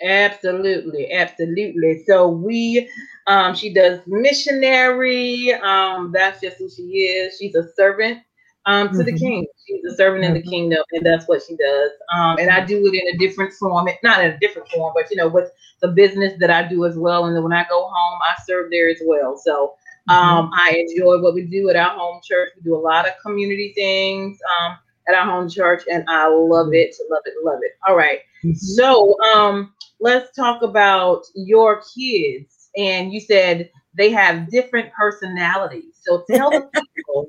[0.03, 2.05] Absolutely, absolutely.
[2.07, 2.91] So we,
[3.27, 5.55] um, she does missionary.
[5.55, 7.39] Um, that's just who she is.
[7.39, 8.19] She's a servant
[8.67, 9.05] um, to mm-hmm.
[9.05, 9.47] the king.
[9.67, 10.35] She's a servant mm-hmm.
[10.35, 10.51] in the mm-hmm.
[10.51, 11.91] kingdom, and that's what she does.
[12.15, 15.11] Um, and I do it in a different form, not in a different form, but
[15.11, 15.51] you know, with
[15.81, 17.27] the business that I do as well.
[17.27, 19.37] And then when I go home, I serve there as well.
[19.37, 19.75] So
[20.09, 20.55] um, mm-hmm.
[20.55, 22.51] I enjoy what we do at our home church.
[22.57, 26.67] We do a lot of community things um, at our home church, and I love
[26.67, 26.75] mm-hmm.
[26.75, 27.73] it, love it, love it.
[27.87, 28.21] All right.
[28.45, 28.55] Mm-hmm.
[28.55, 32.71] So um, let's talk about your kids.
[32.77, 35.95] And you said they have different personalities.
[36.03, 37.29] So tell the people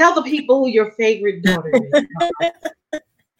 [0.00, 1.92] Tell the people who your favorite daughter is.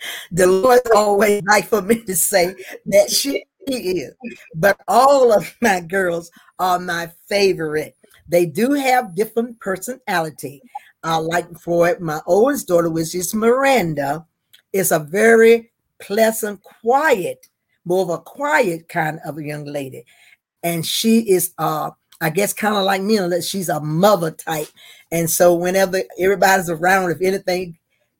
[0.30, 4.12] the Lord always like for me to say that she is,
[4.54, 7.96] but all of my girls are my favorite.
[8.28, 10.60] They do have different personality.
[11.02, 14.26] Uh, like for my oldest daughter, which is Miranda,
[14.74, 17.48] is a very pleasant, quiet,
[17.86, 20.04] more of a quiet kind of a young lady.
[20.62, 24.68] And she is uh I guess kind of like me, unless she's a mother type.
[25.10, 27.78] And so whenever everybody's around, if anything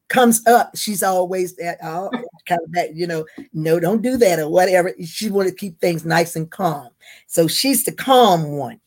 [0.08, 2.10] comes up, she's always that oh,
[2.46, 4.92] kind of that, you know, no, don't do that or whatever.
[5.04, 6.88] She want to keep things nice and calm.
[7.26, 8.80] So she's the calm one.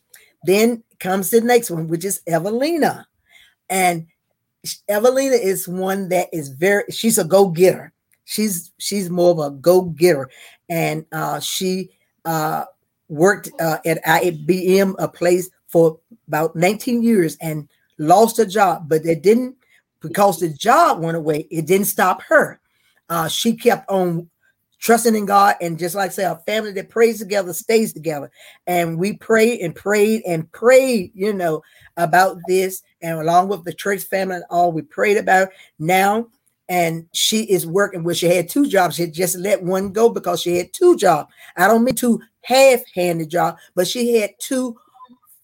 [0.43, 3.07] Then comes the next one, which is Evelina.
[3.69, 4.07] And
[4.87, 7.91] Evelina is one that is very, she's a go-getter.
[8.25, 10.29] She's she's more of a go-getter.
[10.69, 11.91] And uh she
[12.25, 12.65] uh
[13.13, 19.05] worked uh, at IBM, a place for about 19 years and lost a job, but
[19.05, 19.55] it didn't
[20.01, 21.47] because the job went away.
[21.51, 22.59] It didn't stop her.
[23.09, 24.29] Uh, she kept on
[24.79, 28.31] trusting in God, and just like I say, a family that prays together stays together.
[28.67, 31.61] And we prayed and prayed and prayed, you know,
[31.95, 35.49] about this, and along with the church family and all, we prayed about
[35.79, 36.27] now.
[36.67, 38.95] And she is working where she had two jobs.
[38.95, 41.31] She just let one go because she had two jobs.
[41.55, 41.95] I don't mean
[42.47, 44.77] two half-handed job, but she had two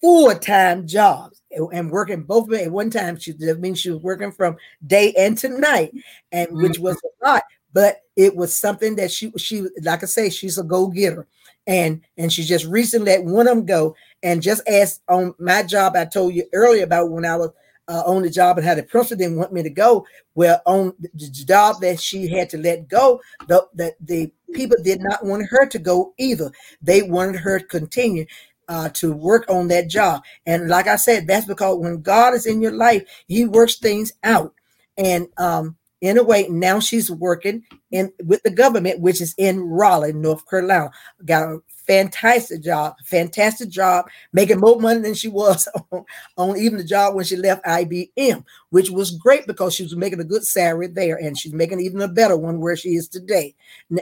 [0.00, 3.18] full-time jobs and working both at one time.
[3.18, 5.92] She that means she was working from day and to night,
[6.32, 7.42] and which was a lot.
[7.72, 11.26] But it was something that she she like I say, she's a go-getter.
[11.66, 13.94] And and she just recently let one of them go.
[14.22, 17.50] And just asked on my job, I told you earlier about when I was
[17.88, 20.06] uh, on the job and how the principal didn't want me to go.
[20.34, 25.00] Well, on the job that she had to let go, the, the, the people did
[25.00, 26.50] not want her to go either.
[26.82, 28.26] They wanted her to continue.
[28.68, 30.22] Uh, to work on that job.
[30.46, 34.12] And like I said, that's because when God is in your life, He works things
[34.22, 34.54] out.
[34.96, 39.60] And um, in a way, now she's working in with the government, which is in
[39.60, 40.92] Raleigh, North Carolina.
[41.24, 46.04] Got fantastic job, fantastic job, making more money than she was on,
[46.36, 50.20] on, even the job when she left IBM, which was great because she was making
[50.20, 53.56] a good salary there and she's making even a better one where she is today.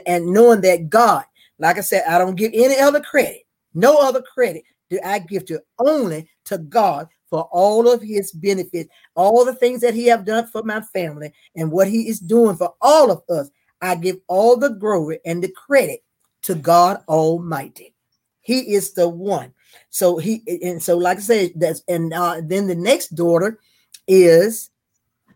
[0.05, 1.23] And knowing that God,
[1.57, 5.45] like I said, I don't give any other credit, no other credit do I give
[5.45, 10.25] to only to God for all of his benefits, all the things that he have
[10.25, 13.49] done for my family and what he is doing for all of us.
[13.81, 16.01] I give all the glory and the credit
[16.49, 17.93] to God Almighty.
[18.41, 19.53] He is the one.
[19.91, 23.59] So he and so, like I said, that's and uh, then the next daughter
[24.07, 24.71] is,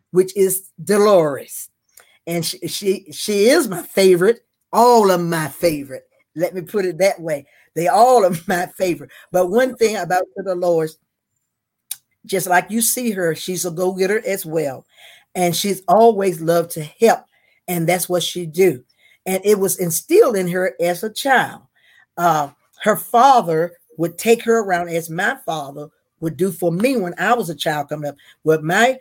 [0.10, 1.70] which is Dolores,
[2.26, 4.44] and she she she is my favorite.
[4.72, 6.06] All of my favorite.
[6.36, 7.46] Let me put it that way.
[7.76, 9.12] They all are my favorite.
[9.32, 10.98] But one thing about Dolores,
[12.26, 14.88] just like you see her, she's a go-getter as well,
[15.36, 17.26] and she's always loved to help,
[17.68, 18.84] and that's what she do
[19.26, 21.62] and it was instilled in her as a child.
[22.18, 22.50] Uh,
[22.82, 25.88] her father would take her around as my father
[26.20, 28.16] would do for me when I was a child coming up.
[28.44, 28.98] What my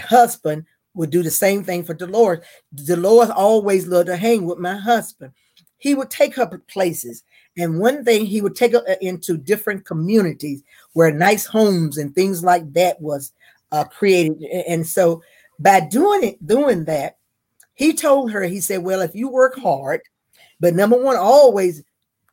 [0.00, 2.44] husband would do the same thing for Dolores.
[2.74, 5.32] Dolores always loved to hang with my husband.
[5.78, 7.22] He would take her places.
[7.58, 10.62] And one thing he would take her uh, into different communities
[10.92, 13.32] where nice homes and things like that was
[13.72, 14.42] uh, created.
[14.42, 15.22] And so
[15.58, 17.18] by doing it, doing that,
[17.76, 20.00] he told her, he said, Well, if you work hard,
[20.58, 21.84] but number one, always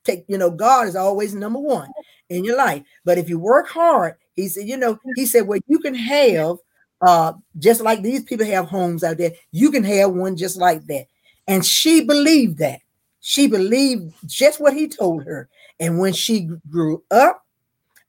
[0.04, 1.92] take, you know, God is always number one
[2.30, 2.84] in your life.
[3.06, 6.58] But if you work hard, he said, you know, he said, Well, you can have
[7.06, 10.84] uh just like these people have homes out there, you can have one just like
[10.88, 11.06] that.
[11.48, 12.80] And she believed that.
[13.20, 15.50] She believed just what he told her.
[15.80, 17.44] And when she grew up,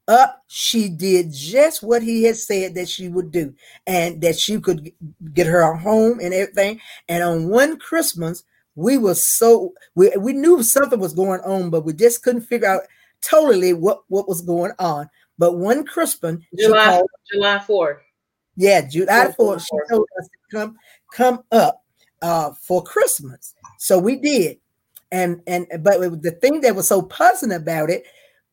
[0.08, 3.54] up, she did just what he had said that she would do,
[3.86, 4.92] and that she could
[5.32, 6.80] get her a home and everything.
[7.08, 11.84] And on one Christmas, we were so we, we knew something was going on, but
[11.84, 12.82] we just couldn't figure out
[13.22, 15.08] totally what what was going on.
[15.38, 17.98] But one Christmas, July called, July fourth,
[18.56, 20.76] yeah, July fourth, she told us to come
[21.12, 21.82] come up
[22.22, 23.54] uh, for Christmas.
[23.78, 24.58] So we did,
[25.10, 28.04] and and but the thing that was so puzzling about it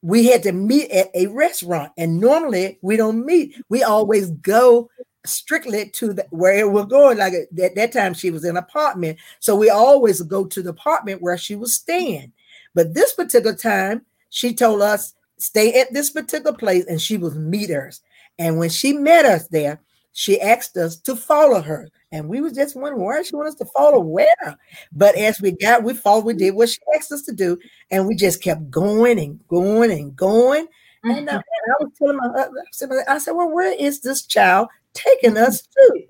[0.01, 1.91] we had to meet at a restaurant.
[1.97, 3.61] And normally we don't meet.
[3.69, 4.89] We always go
[5.25, 7.17] strictly to the, where we're going.
[7.17, 9.19] Like uh, at that time, she was in an apartment.
[9.39, 12.31] So we always go to the apartment where she was staying.
[12.73, 17.35] But this particular time, she told us, stay at this particular place and she was
[17.35, 18.01] meet us.
[18.39, 19.81] And when she met us there,
[20.13, 21.89] she asked us to follow her.
[22.11, 24.57] And we was just wondering why she wanted us to follow where.
[24.91, 27.57] But as we got, we followed, we did what she asked us to do,
[27.89, 30.65] and we just kept going and going and going.
[30.65, 31.11] Mm-hmm.
[31.11, 34.67] And, uh, and, I was telling my husband, I said, Well, where is this child
[34.93, 36.03] taking us to?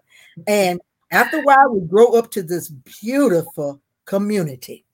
[0.47, 4.85] And after a while, we grow up to this beautiful community,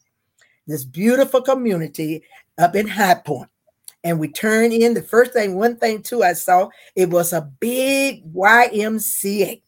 [0.67, 2.23] this beautiful community
[2.57, 3.49] up in High Point
[4.07, 7.41] and we turned in the first thing, one thing too, I saw it was a
[7.59, 9.61] big YMCA,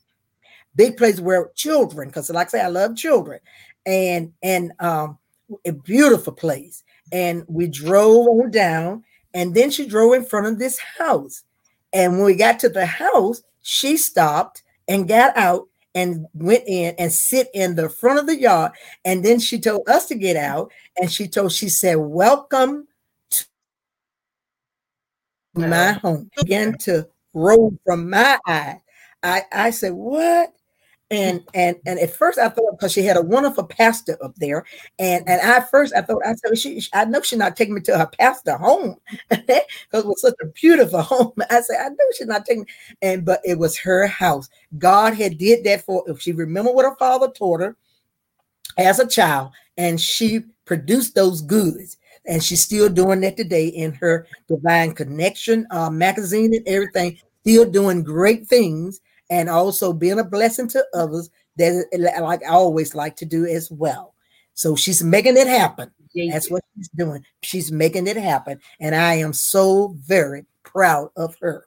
[0.75, 3.41] big place where children, because like I say, I love children,
[3.85, 5.17] and and um
[5.65, 6.83] a beautiful place.
[7.11, 11.43] And we drove on down, and then she drove in front of this house.
[11.91, 16.95] And when we got to the house, she stopped and got out and went in
[16.97, 18.71] and sit in the front of the yard.
[19.03, 20.71] And then she told us to get out.
[20.97, 22.87] And she told, she said, Welcome
[25.59, 28.81] my home began to roll from my eye.
[29.23, 30.53] I, I said, What?
[31.11, 34.63] And and and at first I thought because she had a wonderful pastor up there,
[34.99, 37.81] and and I first I thought I said she, I know she's not taking me
[37.81, 38.95] to her pastor home
[39.29, 41.33] because it was such a beautiful home.
[41.49, 42.95] I said I know she's not taking, me.
[43.01, 44.49] and but it was her house.
[44.77, 47.75] God had did that for if she remembered what her father taught her
[48.77, 51.97] as a child, and she produced those goods
[52.29, 57.17] and she's still doing that today in her Divine Connection uh, magazine and everything.
[57.41, 61.29] Still doing great things and also being a blessing to others.
[61.57, 61.85] That
[62.19, 64.13] like I always like to do as well.
[64.53, 65.91] So she's making it happen.
[66.31, 67.25] That's what she's doing.
[67.41, 71.65] She's making it happen, and I am so very proud of her.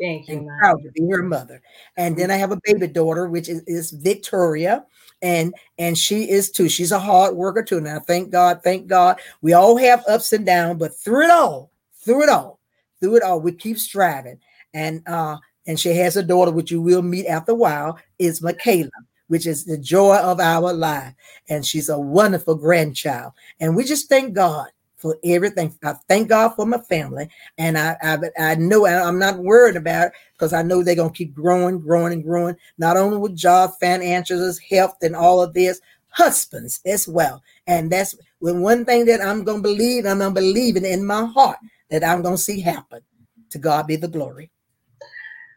[0.00, 0.48] Thank you.
[0.60, 1.62] proud to be her mother.
[1.96, 4.86] And then I have a baby daughter, which is, is Victoria
[5.22, 6.68] and and she is too.
[6.68, 7.80] She's a hard worker too.
[7.80, 9.20] Now, thank God, thank God.
[9.42, 12.60] We all have ups and downs, but through it all, through it all,
[13.00, 14.38] through it all, we keep striving.
[14.72, 18.42] And uh, and she has a daughter, which you will meet after a while, is
[18.42, 18.90] Michaela,
[19.28, 21.14] which is the joy of our life.
[21.48, 23.32] And she's a wonderful grandchild.
[23.58, 24.68] And we just thank God
[25.00, 25.76] for everything.
[25.82, 27.28] I thank God for my family.
[27.58, 31.16] And I I, I know I'm not worried about it because I know they're to
[31.16, 35.80] keep growing, growing, and growing, not only with job, financials, health, and all of this,
[36.08, 37.42] husbands as well.
[37.66, 41.58] And that's when one thing that I'm to believe, I'm believing in my heart
[41.90, 43.00] that I'm to see happen.
[43.50, 44.48] To God be the glory.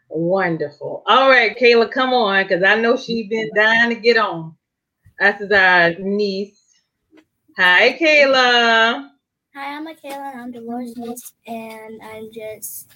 [0.08, 1.04] Wonderful.
[1.06, 4.56] All right, Kayla, come on, because I know she's been dying to get on.
[5.18, 6.60] That's our niece.
[7.56, 9.10] Hi, Kayla.
[9.56, 12.90] Hi, I'm Michaela, and I'm Dolores' niece, and I'm just,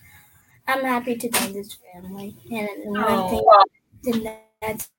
[0.66, 2.34] I'm happy to be in this family.
[2.50, 3.64] And one oh.
[4.02, 4.28] thing
[4.60, 4.90] that's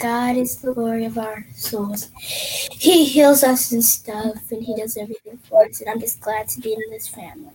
[0.00, 2.10] God is the glory of our souls.
[2.18, 5.80] He heals us and stuff, and He does everything for us.
[5.80, 7.54] And I'm just glad to be in this family.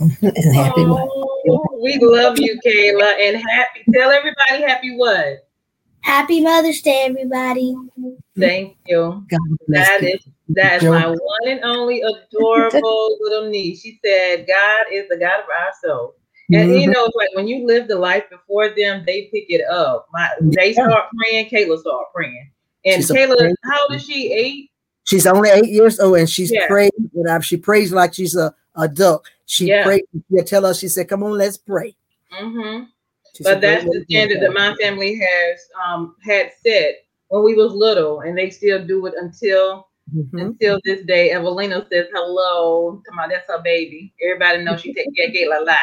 [0.00, 0.80] and happy.
[0.80, 3.84] Oh, we love you, Kayla, and happy.
[3.92, 5.46] Tell everybody happy what?
[6.00, 7.76] Happy Mother's Day, everybody.
[8.38, 9.26] Thank you.
[9.68, 13.82] That is that is my one and only adorable little niece.
[13.82, 16.14] She said, "God is the God of our soul."
[16.52, 16.78] And mm-hmm.
[16.78, 20.08] you know, like when you live the life before them, they pick it up.
[20.12, 22.50] My they start praying, Kayla start praying.
[22.84, 24.32] And she's Kayla, how old is she?
[24.32, 24.70] Eight?
[25.04, 26.66] She's only eight years old, and she's yeah.
[26.68, 26.90] praying.
[27.42, 29.24] She prays like she's a adult.
[29.46, 29.84] She yeah.
[29.84, 30.04] prayed.
[30.46, 30.78] Tell us.
[30.78, 31.96] She said, "Come on, let's pray."
[32.32, 32.84] Mm-hmm.
[33.42, 38.20] But that's the standard that my family has um, had set when we was little,
[38.20, 40.38] and they still do it until mm-hmm.
[40.38, 41.30] until this day.
[41.30, 44.12] Evelina says hello to my that's her baby.
[44.22, 45.78] Everybody knows she takes care of Kayla a lot.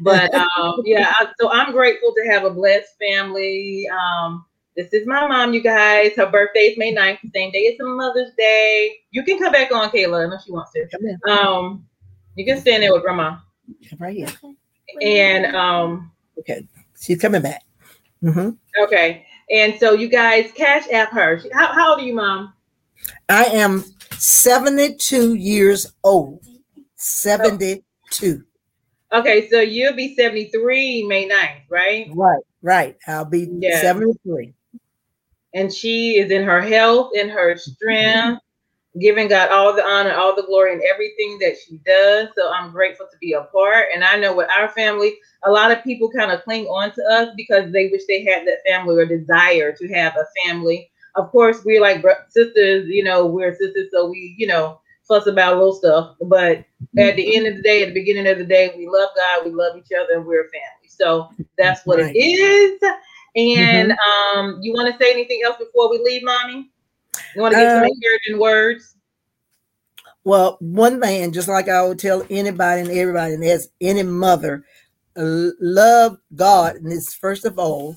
[0.00, 3.88] But um, yeah, I, so I'm grateful to have a blessed family.
[3.88, 4.44] Um,
[4.76, 6.12] this is my mom, you guys.
[6.16, 8.98] Her birthday is May 9th, the same day as Mother's Day.
[9.10, 11.30] You can come back on, Kayla, unless she wants to.
[11.30, 11.86] Um,
[12.34, 13.38] you can stand there with grandma.
[13.98, 14.28] Right here.
[15.00, 16.66] And um, okay,
[17.00, 17.62] she's coming back.
[18.22, 18.50] Mm-hmm.
[18.84, 21.40] Okay, and so you guys cash app her.
[21.52, 22.52] How, how old are you, mom?
[23.28, 26.44] I am 72 years old.
[26.96, 28.42] 72.
[29.12, 32.10] Okay, so you'll be 73 May 9th, right?
[32.14, 32.96] Right, right.
[33.06, 33.80] I'll be yeah.
[33.80, 34.52] 73.
[35.54, 38.42] And she is in her health, in her strength,
[39.00, 42.28] giving God all the honor, all the glory, and everything that she does.
[42.36, 43.86] So I'm grateful to be a part.
[43.94, 47.02] And I know with our family, a lot of people kind of cling on to
[47.04, 50.90] us because they wish they had that family or desire to have a family.
[51.16, 55.56] Of course, we're like sisters, you know, we're sisters, so we, you know, fuss about
[55.56, 56.16] little stuff.
[56.20, 56.64] But
[56.98, 59.44] at the end of the day, at the beginning of the day, we love God,
[59.44, 60.88] we love each other, and we're a family.
[60.88, 62.14] So that's what right.
[62.14, 62.80] it is.
[63.36, 64.38] And mm-hmm.
[64.38, 66.70] um, you want to say anything else before we leave, mommy?
[67.34, 68.96] You want to give um, some encouraging words?
[70.24, 74.64] Well, one thing, just like I would tell anybody and everybody, and as any mother,
[75.16, 77.96] love God, and it's first of all,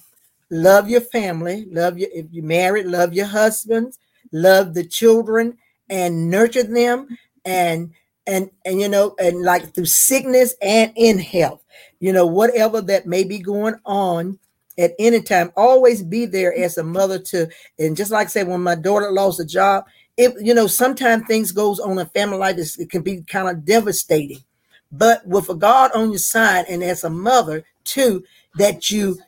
[0.50, 4.00] love your family, love your if you're married, love your husbands,
[4.32, 5.58] love the children,
[5.90, 7.08] and nurture them
[7.46, 7.92] and
[8.28, 11.64] and and you know and like through sickness and in health.
[12.00, 14.40] You know whatever that may be going on
[14.78, 18.48] at any time always be there as a mother to and just like I said
[18.48, 19.86] when my daughter lost a job
[20.16, 23.66] if you know sometimes things goes on in family life it can be kind of
[23.66, 24.44] devastating.
[24.92, 28.24] But with a god on your side and as a mother too
[28.56, 29.20] that you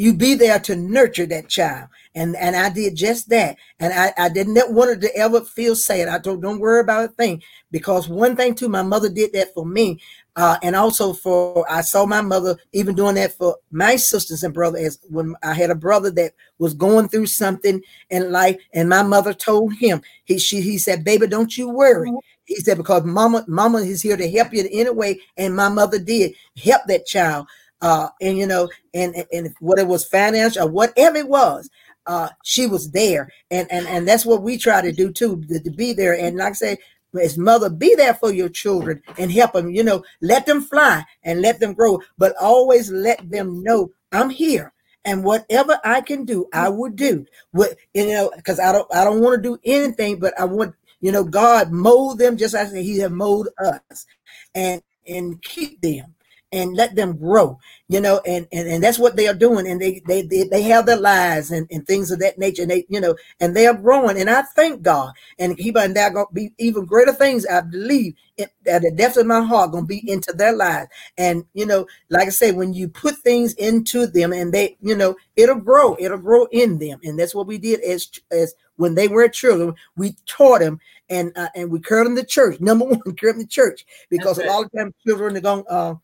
[0.00, 3.56] you be there to nurture that child and and I did just that.
[3.78, 6.08] And I, I didn't want her to ever feel sad.
[6.08, 7.42] I told don't worry about a thing.
[7.70, 10.00] Because one thing too, my mother did that for me.
[10.36, 14.54] Uh, and also for I saw my mother even doing that for my sisters and
[14.54, 17.80] brother as when I had a brother that was going through something
[18.10, 22.10] in life, and my mother told him, he she he said, Baby, don't you worry.
[22.44, 25.20] He said, because mama, mama is here to help you in any way.
[25.36, 27.46] And my mother did help that child.
[27.82, 31.70] Uh, and you know, and and whether it was financial or whatever it was,
[32.06, 35.60] uh, she was there, and and and that's what we try to do too, to,
[35.60, 36.14] to be there.
[36.14, 36.78] And like I say,
[37.20, 39.70] as mother, be there for your children and help them.
[39.70, 44.30] You know, let them fly and let them grow, but always let them know I'm
[44.30, 44.72] here.
[45.04, 47.26] And whatever I can do, I will do.
[47.52, 50.74] What you know, because I don't, I don't want to do anything, but I want,
[51.00, 54.06] you know, God mold them just as He have molded us,
[54.54, 56.14] and and keep them
[56.52, 59.80] and let them grow you know and and, and that's what they are doing and
[59.80, 62.84] they they they, they have their lives and, and things of that nature and they
[62.88, 66.34] you know and they are growing and i thank god and on there going to
[66.34, 70.10] be even greater things i believe at the depths of my heart going to be
[70.10, 70.88] into their lives
[71.18, 74.96] and you know like i say when you put things into them and they you
[74.96, 78.94] know it'll grow it'll grow in them and that's what we did as as when
[78.94, 80.80] they were children we taught them
[81.10, 84.38] and uh, and we curled them to church number one curled them to church because
[84.38, 85.94] a lot of times children are going uh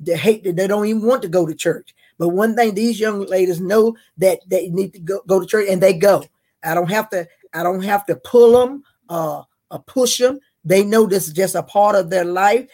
[0.00, 1.94] they hate that they don't even want to go to church.
[2.18, 5.68] But one thing these young ladies know that they need to go, go to church
[5.70, 6.24] and they go.
[6.64, 10.40] I don't have to, I don't have to pull them uh, or push them.
[10.64, 12.68] They know this is just a part of their life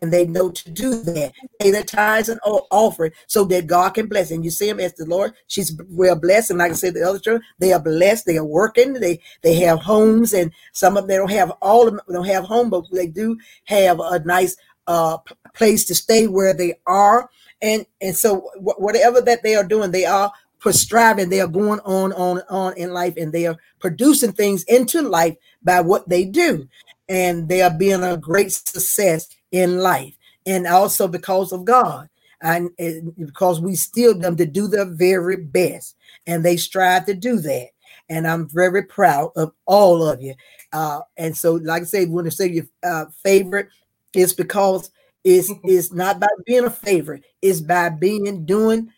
[0.00, 1.32] and they know to do that.
[1.60, 4.30] Pay their tithes and offering so that God can bless.
[4.30, 6.50] And you see them as the Lord, she's well blessed.
[6.50, 8.26] And like I said, the other children, they are blessed.
[8.26, 8.94] They are working.
[8.94, 12.26] They they have homes, and some of them they don't have all of them don't
[12.26, 14.56] have home, but they do have a nice
[14.90, 15.18] uh
[15.54, 17.30] place to stay where they are.
[17.62, 20.32] And and so whatever that they are doing, they are
[20.70, 21.30] striving.
[21.30, 25.36] They are going on on on in life, and they are producing things into life
[25.62, 26.68] by what they do,
[27.08, 30.14] and they are being a great success in life,
[30.46, 32.08] and also because of God,
[32.42, 32.70] and,
[33.16, 37.68] because we still them to do their very best, and they strive to do that.
[38.08, 40.34] And I'm very proud of all of you.
[40.72, 43.68] Uh, and so, like I said, when I say your uh, favorite,
[44.14, 44.90] it's because
[45.24, 48.90] it's, it's not by being a favorite, it's by being doing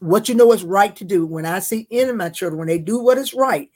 [0.00, 1.26] what you know is right to do.
[1.26, 3.70] When I see any of my children, when they do what is right,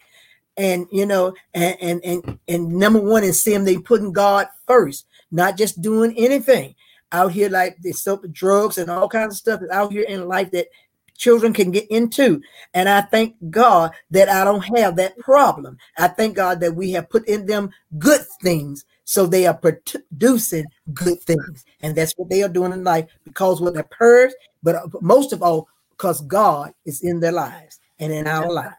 [0.57, 5.07] and you know, and and and, and number one, and seeing they putting God first,
[5.31, 6.75] not just doing anything
[7.13, 10.51] out here like they stop drugs and all kinds of stuff out here in life
[10.51, 10.67] that
[11.17, 12.41] children can get into.
[12.75, 15.79] And I thank God that I don't have that problem.
[15.97, 20.65] I thank God that we have put in them good things so they are producing
[20.93, 21.65] good things.
[21.83, 25.33] And that's what they are doing in life because what they're purged, but uh, most
[25.33, 28.75] of all, because God is in their lives and in our lives.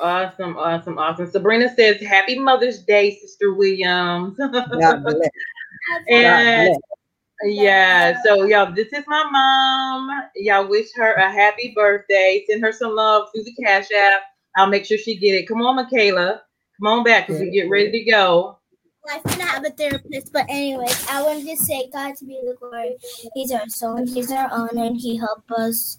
[0.00, 1.30] Awesome, awesome, awesome.
[1.30, 4.36] Sabrina says, Happy Mother's Day, Sister Williams.
[4.38, 5.30] God bless.
[6.08, 6.78] and
[7.44, 10.28] yeah, so y'all, this is my mom.
[10.36, 12.44] Y'all wish her a happy birthday.
[12.48, 14.22] Send her some love through the Cash App.
[14.56, 15.48] I'll make sure she get it.
[15.48, 16.42] Come on, Michaela.
[16.78, 18.57] Come on back because we get ready to go.
[19.10, 22.40] I gonna have a therapist, but anyways, I wanted to just say God to be
[22.44, 22.96] the glory.
[23.34, 25.98] He's our soul he's our honor and he helped us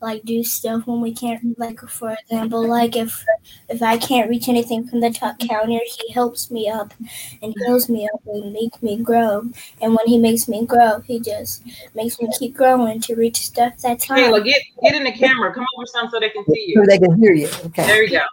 [0.00, 3.24] like do stuff when we can't like for example like if
[3.68, 6.94] if i can't reach anything from the top counter he helps me up
[7.42, 9.42] and heals me up and make me grow.
[9.80, 11.64] And when he makes me grow he just
[11.94, 14.22] makes me keep growing to reach stuff that's high.
[14.22, 15.52] Kayla, get get in the camera.
[15.52, 16.76] Come over some so they can see you.
[16.76, 17.48] So they can hear you.
[17.66, 17.86] Okay.
[17.86, 18.24] There you go.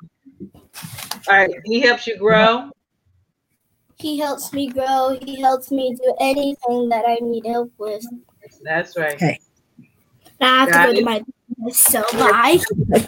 [1.28, 1.49] All right.
[1.66, 2.70] He helps you grow
[4.06, 8.06] he helps me grow he helps me do anything that i need help with
[8.64, 9.39] that's right okay
[10.41, 10.99] I have Got to go it.
[10.99, 11.24] to my
[11.72, 12.60] so bye.
[12.91, 13.08] All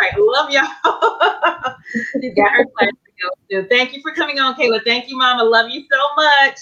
[0.00, 0.64] right, love y'all.
[2.16, 3.68] you got her class to go to.
[3.68, 4.82] Thank you for coming on, Kayla.
[4.84, 5.44] Thank you, Mama.
[5.44, 6.58] Love you so much.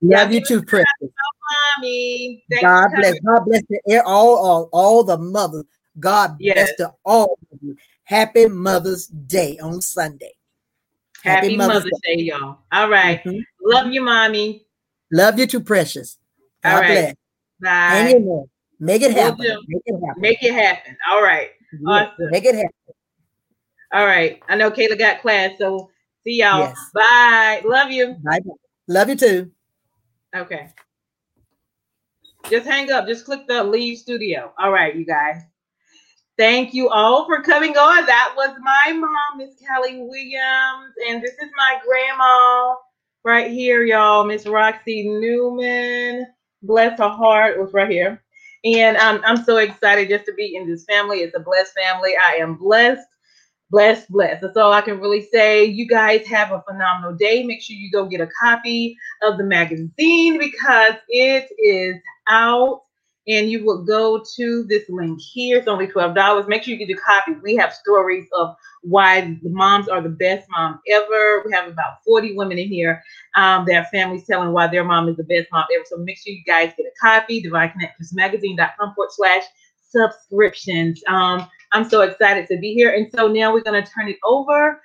[0.00, 0.86] Love you too, Precious.
[1.76, 2.44] Mommy.
[2.50, 3.20] Thank God bless.
[3.20, 4.02] God bless you.
[4.06, 5.64] All, all, all the mothers.
[5.98, 6.54] God yes.
[6.54, 7.76] bless to all of you.
[8.04, 10.32] Happy Mother's Day on Sunday.
[11.22, 12.16] Happy, Happy Mother's, Mother's Day.
[12.16, 12.22] Day.
[12.22, 12.58] y'all.
[12.72, 13.22] All right.
[13.24, 13.38] mm-hmm.
[13.64, 14.66] Love you, Mommy.
[15.12, 16.18] Love you too, Precious.
[16.62, 16.88] God all right.
[16.88, 17.14] bless.
[17.60, 17.68] Bye.
[17.68, 18.44] Hang in there.
[18.80, 19.38] Make it happen.
[19.38, 20.20] Make it happen.
[20.20, 20.96] Make it happen.
[21.08, 21.50] All right.
[21.86, 22.30] Awesome.
[22.30, 22.70] Make it happen.
[23.92, 24.40] All right.
[24.48, 25.90] I know Kayla got class, so
[26.24, 26.60] see y'all.
[26.60, 26.78] Yes.
[26.94, 27.62] Bye.
[27.64, 28.16] Love you.
[28.24, 28.40] Bye.
[28.88, 29.50] Love you too.
[30.34, 30.70] Okay.
[32.50, 33.06] Just hang up.
[33.06, 34.52] Just click the leave studio.
[34.58, 35.42] All right, you guys.
[36.42, 38.04] Thank you all for coming on.
[38.04, 42.74] That was my mom, Miss Callie Williams, and this is my grandma
[43.22, 46.26] right here, y'all, Miss Roxie Newman.
[46.64, 47.60] Bless her heart.
[47.60, 48.24] Was right here.
[48.64, 51.18] And um, I'm so excited just to be in this family.
[51.18, 52.14] It's a blessed family.
[52.20, 53.06] I am blessed,
[53.70, 54.40] blessed, blessed.
[54.40, 55.64] That's all I can really say.
[55.66, 57.44] You guys have a phenomenal day.
[57.44, 62.80] Make sure you go get a copy of the magazine because it is out
[63.28, 65.58] and you will go to this link here.
[65.58, 66.48] It's only $12.
[66.48, 67.32] Make sure you get your copy.
[67.42, 71.42] We have stories of why the moms are the best mom ever.
[71.46, 73.02] We have about 40 women in here.
[73.36, 75.84] Um, their families telling why their mom is the best mom ever.
[75.86, 79.44] So make sure you guys get a copy, divineconnectionsmagazine.com forward slash
[79.88, 81.02] subscriptions.
[81.06, 82.90] Um, I'm so excited to be here.
[82.90, 84.82] And so now we're to turn it over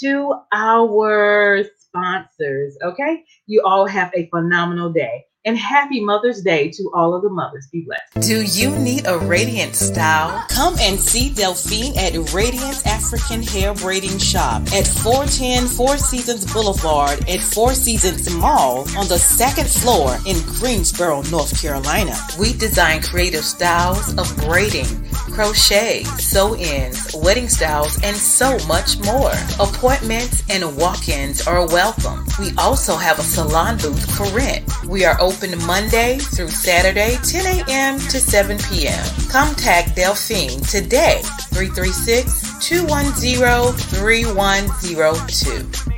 [0.00, 2.76] to our sponsors.
[2.82, 3.24] Okay.
[3.46, 7.68] You all have a phenomenal day and happy Mother's Day to all of the mothers.
[7.72, 8.28] Be blessed.
[8.28, 10.44] Do you need a radiant style?
[10.50, 17.26] Come and see Delphine at Radiant African Hair Braiding Shop at 410 Four Seasons Boulevard
[17.30, 22.14] at Four Seasons Mall on the second floor in Greensboro, North Carolina.
[22.38, 25.07] We design creative styles of braiding,
[25.38, 29.30] crochet, sew-ins, wedding styles, and so much more.
[29.60, 32.26] Appointments and walk-ins are welcome.
[32.40, 34.64] We also have a salon booth for rent.
[34.88, 38.00] We are open open Monday through Saturday, 10 a.m.
[38.00, 39.04] to 7 p.m.
[39.30, 41.20] Contact Delphine today,
[41.52, 45.97] 336 210 3102.